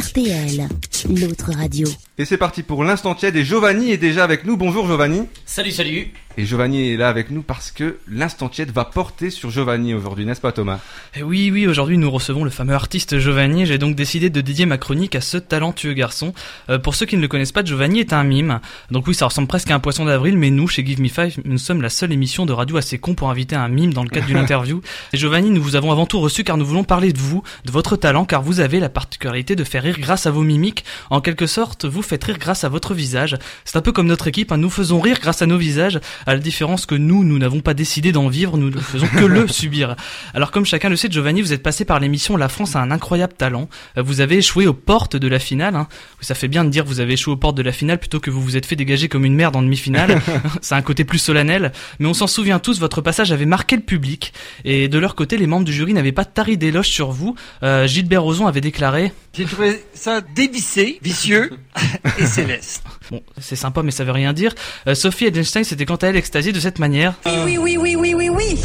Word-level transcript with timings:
RTL, 0.00 0.66
l'autre 1.10 1.52
radio. 1.52 1.86
Et 2.20 2.26
c'est 2.26 2.36
parti 2.36 2.62
pour 2.62 2.84
l'instant 2.84 3.14
tiède 3.14 3.34
et 3.36 3.46
Giovanni 3.46 3.92
est 3.92 3.96
déjà 3.96 4.24
avec 4.24 4.44
nous. 4.44 4.58
Bonjour 4.58 4.86
Giovanni. 4.86 5.22
Salut, 5.46 5.70
salut. 5.70 6.12
Et 6.36 6.46
Giovanni 6.46 6.92
est 6.92 6.96
là 6.96 7.08
avec 7.08 7.30
nous 7.30 7.42
parce 7.42 7.72
que 7.72 7.98
l'instant 8.06 8.48
tiède 8.48 8.70
va 8.70 8.84
porter 8.84 9.30
sur 9.30 9.50
Giovanni 9.50 9.94
aujourd'hui, 9.94 10.24
n'est-ce 10.24 10.40
pas 10.40 10.52
Thomas? 10.52 10.78
Eh 11.16 11.24
oui, 11.24 11.50
oui, 11.52 11.66
aujourd'hui 11.66 11.98
nous 11.98 12.10
recevons 12.10 12.44
le 12.44 12.50
fameux 12.50 12.74
artiste 12.74 13.18
Giovanni. 13.18 13.66
J'ai 13.66 13.78
donc 13.78 13.96
décidé 13.96 14.30
de 14.30 14.40
dédier 14.40 14.64
ma 14.64 14.78
chronique 14.78 15.16
à 15.16 15.20
ce 15.20 15.38
talentueux 15.38 15.92
garçon. 15.92 16.32
Euh, 16.68 16.78
pour 16.78 16.94
ceux 16.94 17.04
qui 17.04 17.16
ne 17.16 17.20
le 17.20 17.26
connaissent 17.26 17.50
pas, 17.50 17.64
Giovanni 17.64 17.98
est 17.98 18.12
un 18.12 18.22
mime. 18.22 18.60
Donc 18.92 19.08
oui, 19.08 19.14
ça 19.14 19.26
ressemble 19.26 19.48
presque 19.48 19.72
à 19.72 19.74
un 19.74 19.80
poisson 19.80 20.04
d'avril, 20.04 20.38
mais 20.38 20.50
nous, 20.50 20.68
chez 20.68 20.86
Give 20.86 21.00
Me 21.00 21.08
Five, 21.08 21.40
nous 21.44 21.58
sommes 21.58 21.82
la 21.82 21.90
seule 21.90 22.12
émission 22.12 22.46
de 22.46 22.52
radio 22.52 22.76
assez 22.76 22.98
con 22.98 23.14
pour 23.14 23.28
inviter 23.28 23.56
un 23.56 23.68
mime 23.68 23.92
dans 23.92 24.04
le 24.04 24.08
cadre 24.08 24.26
d'une 24.26 24.36
interview. 24.38 24.82
Et 25.12 25.16
Giovanni, 25.16 25.50
nous 25.50 25.62
vous 25.62 25.74
avons 25.74 25.90
avant 25.90 26.06
tout 26.06 26.20
reçu 26.20 26.44
car 26.44 26.56
nous 26.56 26.66
voulons 26.66 26.84
parler 26.84 27.12
de 27.12 27.18
vous, 27.18 27.42
de 27.64 27.72
votre 27.72 27.96
talent, 27.96 28.24
car 28.24 28.40
vous 28.42 28.60
avez 28.60 28.78
la 28.78 28.88
particularité 28.88 29.56
de 29.56 29.64
faire 29.64 29.82
rire 29.82 29.98
grâce 29.98 30.26
à 30.26 30.30
vos 30.30 30.42
mimiques. 30.42 30.84
En 31.10 31.20
quelque 31.20 31.46
sorte, 31.46 31.86
vous 31.86 32.02
faites 32.10 32.24
rire 32.24 32.38
grâce 32.38 32.64
à 32.64 32.68
votre 32.68 32.92
visage. 32.92 33.36
C'est 33.64 33.76
un 33.76 33.80
peu 33.80 33.92
comme 33.92 34.06
notre 34.06 34.26
équipe, 34.28 34.52
hein. 34.52 34.56
nous 34.58 34.68
faisons 34.70 35.00
rire 35.00 35.18
grâce 35.20 35.42
à 35.42 35.46
nos 35.46 35.56
visages, 35.58 36.00
à 36.26 36.34
la 36.34 36.40
différence 36.40 36.84
que 36.86 36.94
nous, 36.96 37.24
nous 37.24 37.38
n'avons 37.38 37.60
pas 37.60 37.72
décidé 37.72 38.12
d'en 38.12 38.28
vivre, 38.28 38.56
nous 38.58 38.70
ne 38.70 38.78
faisons 38.80 39.06
que 39.06 39.24
le 39.24 39.46
subir. 39.48 39.96
Alors 40.34 40.50
comme 40.50 40.66
chacun 40.66 40.88
le 40.88 40.96
sait, 40.96 41.08
Giovanni, 41.10 41.40
vous 41.40 41.52
êtes 41.52 41.62
passé 41.62 41.84
par 41.84 42.00
l'émission 42.00 42.36
La 42.36 42.48
France 42.48 42.74
a 42.76 42.80
un 42.80 42.90
incroyable 42.90 43.32
talent. 43.34 43.68
Euh, 43.96 44.02
Vous 44.02 44.20
avez 44.20 44.38
échoué 44.38 44.66
aux 44.66 44.74
portes 44.74 45.16
de 45.16 45.28
la 45.28 45.38
finale. 45.38 45.76
hein. 45.76 45.86
Ça 46.20 46.34
fait 46.34 46.48
bien 46.48 46.64
de 46.64 46.70
dire 46.70 46.84
vous 46.84 47.00
avez 47.00 47.14
échoué 47.14 47.32
aux 47.32 47.36
portes 47.36 47.56
de 47.56 47.62
la 47.62 47.72
finale 47.72 47.98
plutôt 47.98 48.18
que 48.20 48.30
vous 48.30 48.42
vous 48.42 48.56
êtes 48.56 48.66
fait 48.66 48.76
dégager 48.76 49.08
comme 49.08 49.24
une 49.24 49.34
merde 49.36 49.54
en 49.56 49.62
demi-finale. 49.62 50.20
C'est 50.60 50.74
un 50.74 50.82
côté 50.82 51.04
plus 51.04 51.18
solennel. 51.18 51.72
Mais 52.00 52.06
on 52.08 52.14
s'en 52.14 52.26
souvient 52.26 52.58
tous, 52.58 52.80
votre 52.80 53.00
passage 53.00 53.30
avait 53.32 53.46
marqué 53.46 53.76
le 53.76 53.82
public. 53.82 54.32
Et 54.64 54.88
de 54.88 54.98
leur 54.98 55.14
côté, 55.14 55.36
les 55.36 55.46
membres 55.46 55.64
du 55.64 55.72
jury 55.72 55.92
n'avaient 55.94 56.10
pas 56.12 56.24
tari 56.24 56.56
d'éloges 56.56 56.88
sur 56.88 57.12
vous. 57.12 57.36
Euh, 57.62 57.86
Gilbert 57.86 58.22
Rozon 58.24 58.46
avait 58.48 58.60
déclaré 58.60 59.12
J'ai 59.36 59.44
trouvé 59.44 59.84
ça 59.94 60.20
dévissé, 60.20 60.98
vicieux 61.02 61.50
et 62.18 62.26
céleste. 62.26 62.82
Bon, 63.10 63.22
c'est 63.40 63.56
sympa, 63.56 63.82
mais 63.82 63.90
ça 63.90 64.04
veut 64.04 64.12
rien 64.12 64.32
dire. 64.32 64.54
Euh, 64.86 64.94
Sophie 64.94 65.26
Edelstein 65.26 65.64
s'était 65.64 65.84
quant 65.84 65.96
à 65.96 66.08
elle 66.08 66.16
extasiée 66.16 66.52
de 66.52 66.60
cette 66.60 66.78
manière. 66.78 67.14
Oui, 67.44 67.58
oui, 67.58 67.76
oui, 67.78 67.96
oui, 67.96 68.14
oui, 68.14 68.28
oui. 68.28 68.60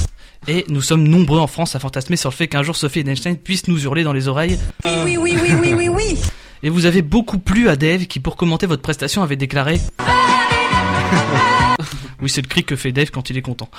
Et 0.47 0.65
nous 0.67 0.81
sommes 0.81 1.07
nombreux 1.07 1.39
en 1.39 1.47
France 1.47 1.75
à 1.75 1.79
fantasmer 1.79 2.17
sur 2.17 2.29
le 2.29 2.35
fait 2.35 2.47
qu'un 2.47 2.61
jour 2.61 2.75
Sophie 2.75 2.99
Edelstein 2.99 3.35
puisse 3.35 3.67
nous 3.67 3.83
hurler 3.83 4.03
dans 4.03 4.13
les 4.13 4.27
oreilles. 4.27 4.59
Oui, 4.85 5.17
oui, 5.17 5.35
oui, 5.41 5.53
oui, 5.61 5.73
oui, 5.73 5.89
oui. 5.89 6.17
Et 6.63 6.69
vous 6.69 6.85
avez 6.85 7.01
beaucoup 7.01 7.39
plu 7.39 7.69
à 7.69 7.75
Dave 7.75 8.05
qui, 8.05 8.19
pour 8.19 8.35
commenter 8.35 8.65
votre 8.65 8.81
prestation, 8.81 9.23
avait 9.23 9.35
déclaré. 9.35 9.79
Oui, 12.25 12.31
c'est 12.31 12.41
le 12.41 12.47
cri 12.47 12.63
que 12.63 12.75
fait 12.75 12.91
Dave 12.91 13.11
quand 13.11 13.29
il 13.29 13.37
est 13.37 13.43
content. 13.43 13.69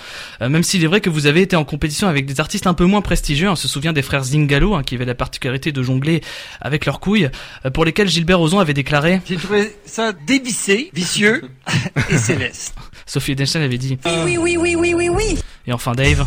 Euh, 0.40 0.48
même 0.48 0.62
s'il 0.62 0.84
est 0.84 0.86
vrai 0.86 1.00
que 1.00 1.10
vous 1.10 1.26
avez 1.26 1.42
été 1.42 1.56
en 1.56 1.64
compétition 1.64 2.06
avec 2.06 2.26
des 2.26 2.38
artistes 2.38 2.68
un 2.68 2.74
peu 2.74 2.84
moins 2.84 3.00
prestigieux, 3.00 3.50
on 3.50 3.56
se 3.56 3.66
souvient 3.66 3.92
des 3.92 4.02
frères 4.02 4.22
Zingalo, 4.22 4.76
hein, 4.76 4.84
qui 4.84 4.94
avaient 4.94 5.04
la 5.04 5.16
particularité 5.16 5.72
de 5.72 5.82
jongler 5.82 6.20
avec 6.60 6.86
leurs 6.86 7.00
couilles, 7.00 7.28
euh, 7.64 7.70
pour 7.70 7.84
lesquels 7.84 8.06
Gilbert 8.06 8.38
Rozon 8.38 8.60
avait 8.60 8.72
déclaré. 8.72 9.20
J'ai 9.28 9.34
trouvé 9.34 9.74
ça 9.84 10.12
dévissé, 10.12 10.90
vicieux 10.94 11.42
et 12.08 12.18
céleste. 12.18 12.76
Sophie 13.04 13.32
Edelstein 13.32 13.62
avait 13.62 13.78
dit. 13.78 13.98
Oui, 14.24 14.36
oui, 14.38 14.56
oui, 14.56 14.76
oui, 14.76 14.94
oui, 14.94 15.08
oui. 15.08 15.38
Et 15.66 15.72
enfin 15.72 15.90
Dave. 15.90 16.24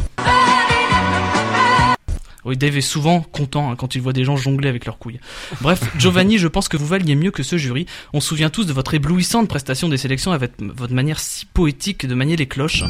Oui, 2.45 2.55
Dave 2.55 2.77
est 2.77 2.81
souvent 2.81 3.21
content 3.21 3.71
hein, 3.71 3.75
quand 3.75 3.95
il 3.95 4.01
voit 4.01 4.13
des 4.13 4.23
gens 4.23 4.37
jongler 4.37 4.69
avec 4.69 4.85
leurs 4.85 4.97
couilles. 4.97 5.19
Bref, 5.61 5.81
Giovanni, 5.97 6.37
je 6.37 6.47
pense 6.47 6.69
que 6.69 6.77
vous 6.77 6.87
valiez 6.87 7.15
mieux 7.15 7.31
que 7.31 7.43
ce 7.43 7.57
jury. 7.57 7.85
On 8.13 8.21
se 8.21 8.29
souvient 8.29 8.49
tous 8.49 8.65
de 8.65 8.73
votre 8.73 8.93
éblouissante 8.93 9.47
prestation 9.49 9.89
des 9.89 9.97
sélections 9.97 10.31
avec 10.31 10.53
votre 10.59 10.93
manière 10.93 11.19
si 11.19 11.45
poétique 11.45 12.05
de 12.05 12.15
manier 12.15 12.35
les 12.35 12.47
cloches. 12.47 12.83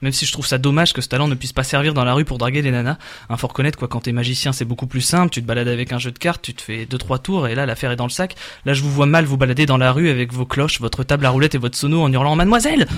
Même 0.00 0.12
si 0.12 0.26
je 0.26 0.32
trouve 0.32 0.46
ça 0.46 0.58
dommage 0.58 0.92
que 0.92 1.00
ce 1.00 1.08
talent 1.08 1.28
ne 1.28 1.34
puisse 1.36 1.52
pas 1.52 1.62
servir 1.62 1.94
dans 1.94 2.04
la 2.04 2.12
rue 2.12 2.24
pour 2.24 2.36
draguer 2.36 2.60
les 2.60 2.72
nanas. 2.72 2.98
Hein, 3.28 3.36
faut 3.36 3.46
reconnaître 3.46 3.78
quoi, 3.78 3.86
quand 3.86 4.00
t'es 4.00 4.12
magicien 4.12 4.52
c'est 4.52 4.64
beaucoup 4.64 4.88
plus 4.88 5.00
simple, 5.00 5.30
tu 5.30 5.40
te 5.40 5.46
balades 5.46 5.68
avec 5.68 5.92
un 5.92 5.98
jeu 5.98 6.10
de 6.10 6.18
cartes, 6.18 6.42
tu 6.42 6.54
te 6.54 6.62
fais 6.62 6.86
deux 6.86 6.98
trois 6.98 7.20
tours 7.20 7.46
et 7.46 7.54
là 7.54 7.66
l'affaire 7.66 7.92
est 7.92 7.96
dans 7.96 8.06
le 8.06 8.10
sac. 8.10 8.34
Là 8.66 8.74
je 8.74 8.82
vous 8.82 8.90
vois 8.90 9.06
mal 9.06 9.24
vous 9.26 9.36
balader 9.36 9.64
dans 9.64 9.78
la 9.78 9.92
rue 9.92 10.08
avec 10.08 10.32
vos 10.32 10.44
cloches, 10.44 10.80
votre 10.80 11.04
table 11.04 11.24
à 11.24 11.30
roulettes 11.30 11.54
et 11.54 11.58
votre 11.58 11.78
sono 11.78 12.02
en 12.02 12.12
hurlant 12.12 12.34
Mademoiselle 12.34 12.88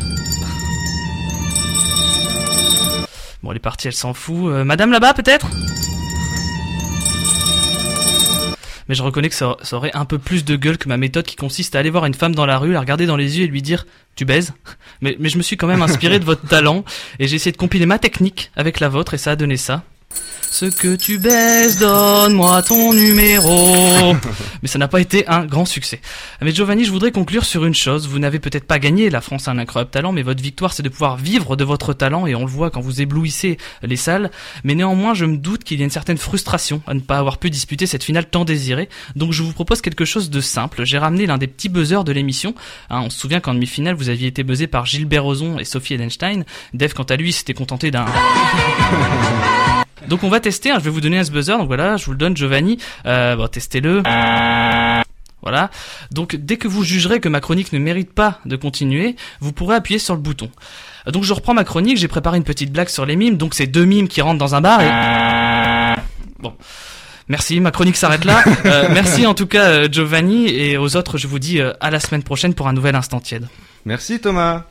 Bon 3.45 3.51
elle 3.51 3.59
est 3.59 3.61
partie, 3.61 3.89
elle 3.89 3.93
s'en 3.93 4.15
fout. 4.15 4.51
Euh, 4.51 4.65
Madame 4.65 4.91
là-bas 4.91 5.13
peut-être? 5.13 5.47
Mais 8.89 8.95
je 8.95 9.03
reconnais 9.03 9.29
que 9.29 9.35
ça, 9.35 9.57
aurait 9.73 9.91
un 9.93 10.07
peu 10.07 10.19
plus 10.19 10.47
de 10.47 10.57
gueule 10.57 10.79
que 10.79 10.89
ma 10.89 10.97
méthode 10.97 11.27
qui 11.27 11.37
consiste 11.37 11.77
à 11.77 11.81
aller 11.81 11.91
voir 11.91 12.07
une 12.07 12.15
femme 12.15 12.35
dans 12.35 12.47
la 12.47 12.57
rue, 12.57 12.73
la 12.73 12.81
regarder 12.81 13.05
dans 13.05 13.17
les 13.17 13.39
yeux 13.39 13.45
et 13.45 13.47
lui 13.47 13.61
dire 13.61 13.87
tu 14.17 14.25
baises? 14.25 14.55
Mais, 15.03 15.17
mais 15.21 15.29
je 15.29 15.37
me 15.37 15.43
suis 15.43 15.59
quand 15.59 15.67
même 15.67 15.83
inspiré 15.83 16.19
de 16.19 16.25
votre 16.25 16.49
talent 16.49 16.87
et 17.19 17.29
j'ai 17.29 17.37
essayé 17.37 17.53
de 17.53 17.59
compiler 17.59 17.85
ma 17.85 17.99
technique 17.99 18.51
avec 18.57 18.81
la 18.81 18.89
vôtre 18.89 19.13
et 19.13 19.19
ça 19.19 19.33
a 19.33 19.37
donné 19.37 19.59
ça. 19.59 19.83
Ce 20.55 20.67
que 20.67 20.95
tu 20.95 21.19
baises, 21.19 21.80
donne-moi 21.80 22.63
ton 22.63 22.92
numéro. 22.92 24.14
Mais 24.63 24.69
ça 24.69 24.79
n'a 24.79 24.86
pas 24.86 25.01
été 25.01 25.27
un 25.27 25.47
grand 25.47 25.64
succès. 25.64 26.01
Mais 26.42 26.55
Giovanni, 26.55 26.85
je 26.85 26.92
voudrais 26.92 27.11
conclure 27.11 27.45
sur 27.45 27.64
une 27.64 27.75
chose. 27.75 28.07
Vous 28.07 28.20
n'avez 28.20 28.39
peut-être 28.39 28.64
pas 28.64 28.79
gagné, 28.79 29.11
la 29.11 29.20
France 29.20 29.48
a 29.48 29.51
un 29.51 29.58
incroyable 29.58 29.91
talent, 29.91 30.13
mais 30.13 30.23
votre 30.23 30.41
victoire 30.41 30.73
c'est 30.73 30.85
de 30.85 30.89
pouvoir 30.89 31.17
vivre 31.17 31.57
de 31.57 31.64
votre 31.64 31.92
talent 31.92 32.29
et 32.29 32.36
on 32.36 32.42
le 32.42 32.51
voit 32.51 32.70
quand 32.70 32.80
vous 32.80 33.01
éblouissez 33.01 33.58
les 33.83 33.97
salles. 33.97 34.30
Mais 34.63 34.77
néanmoins, 34.77 35.13
je 35.13 35.25
me 35.25 35.39
doute 35.39 35.64
qu'il 35.64 35.80
y 35.80 35.83
a 35.83 35.85
une 35.86 35.91
certaine 35.91 36.19
frustration 36.19 36.83
à 36.86 36.95
ne 36.95 37.01
pas 37.01 37.19
avoir 37.19 37.39
pu 37.39 37.51
disputer 37.51 37.86
cette 37.86 38.05
finale 38.05 38.27
tant 38.27 38.45
désirée. 38.45 38.89
Donc 39.17 39.33
je 39.33 39.42
vous 39.42 39.52
propose 39.52 39.81
quelque 39.81 40.05
chose 40.05 40.31
de 40.31 40.41
simple. 40.41 40.85
J'ai 40.85 40.98
ramené 40.98 41.27
l'un 41.27 41.36
des 41.36 41.48
petits 41.48 41.69
buzzers 41.69 42.05
de 42.05 42.13
l'émission. 42.13 42.55
Hein, 42.91 43.01
on 43.07 43.11
se 43.11 43.19
souvient 43.19 43.41
qu'en 43.41 43.55
demi-finale, 43.55 43.96
vous 43.96 44.08
aviez 44.08 44.29
été 44.29 44.45
buzzé 44.45 44.69
par 44.69 44.86
Gilbert 44.86 45.25
Rozon 45.25 45.58
et 45.58 45.64
Sophie 45.64 45.95
Edenstein. 45.95 46.45
Dave, 46.75 46.95
quant 46.95 47.02
à 47.02 47.17
lui, 47.17 47.33
s'était 47.33 47.55
contenté 47.55 47.91
d'un... 47.91 48.07
Donc 50.09 50.25
on 50.25 50.29
va 50.29 50.41
tester, 50.41 50.70
hein, 50.70 50.77
je 50.79 50.85
vais 50.85 50.91
vous 50.91 51.01
donner 51.01 51.19
un 51.19 51.25
buzzer, 51.25 51.57
donc 51.57 51.67
voilà, 51.67 51.97
je 51.97 52.05
vous 52.07 52.13
le 52.13 52.19
donne 52.19 52.37
Giovanni, 52.37 52.79
euh, 53.07 53.37
bon, 53.37 53.47
testez-le. 53.47 54.03
Voilà. 55.42 55.70
Donc 56.11 56.37
dès 56.37 56.57
que 56.57 56.69
vous 56.69 56.83
jugerez 56.83 57.20
que 57.20 57.29
ma 57.29 57.41
chronique 57.41 57.73
ne 57.73 57.79
mérite 57.79 58.13
pas 58.13 58.41
de 58.47 58.57
continuer, 58.57 59.14
vous 59.41 59.53
pourrez 59.53 59.77
appuyer 59.77 59.98
sur 59.98 60.14
le 60.14 60.20
bouton. 60.20 60.51
Donc 61.07 61.25
je 61.25 61.35
reprends 61.35 61.53
ma 61.53 61.64
chronique, 61.64 61.98
j'ai 61.98 62.09
préparé 62.09 62.39
une 62.39 62.45
petite 62.45 62.73
blague 62.73 62.89
sur 62.89 63.05
les 63.05 63.14
mimes, 63.14 63.37
donc 63.37 63.55
c'est 63.55 63.67
deux 63.67 63.85
mimes 63.85 64.09
qui 64.09 64.23
rentrent 64.23 64.39
dans 64.39 64.55
un 64.55 64.63
bar 64.63 64.81
et... 64.81 66.01
Bon. 66.39 66.55
Merci, 67.29 67.61
ma 67.61 67.70
chronique 67.70 67.97
s'arrête 67.97 68.25
là. 68.25 68.43
Euh, 68.67 68.89
merci 68.91 69.27
en 69.27 69.35
tout 69.35 69.47
cas 69.47 69.64
euh, 69.64 69.89
Giovanni 69.91 70.48
et 70.48 70.79
aux 70.79 70.97
autres 70.97 71.19
je 71.19 71.27
vous 71.27 71.39
dis 71.39 71.61
euh, 71.61 71.73
à 71.81 71.91
la 71.91 72.01
semaine 72.01 72.23
prochaine 72.23 72.55
pour 72.55 72.67
un 72.67 72.73
nouvel 72.73 72.95
instant 72.95 73.20
tiède. 73.20 73.47
Merci 73.85 74.20
Thomas. 74.20 74.64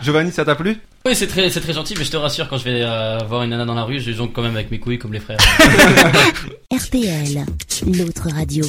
Giovanni, 0.00 0.32
ça 0.32 0.44
t'a 0.44 0.54
plu? 0.54 0.78
Oui, 1.04 1.14
c'est 1.14 1.26
très, 1.26 1.50
c'est 1.50 1.60
très 1.60 1.74
gentil, 1.74 1.94
mais 1.98 2.04
je 2.04 2.10
te 2.10 2.16
rassure, 2.16 2.48
quand 2.48 2.56
je 2.56 2.64
vais 2.64 2.80
euh, 2.82 3.18
voir 3.28 3.42
une 3.42 3.50
nana 3.50 3.66
dans 3.66 3.74
la 3.74 3.84
rue, 3.84 4.00
je 4.00 4.10
jongle 4.12 4.32
quand 4.32 4.42
même 4.42 4.54
avec 4.54 4.70
mes 4.70 4.78
couilles 4.78 4.98
comme 4.98 5.12
les 5.12 5.20
frères. 5.20 5.36
RTL, 6.74 7.44
l'autre 7.86 8.28
radio. 8.32 8.64